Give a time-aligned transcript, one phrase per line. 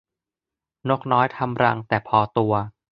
[0.89, 2.53] นกน้อยทำรังแต่พอตัว